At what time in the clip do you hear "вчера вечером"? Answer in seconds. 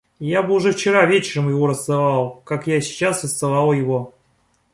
0.71-1.49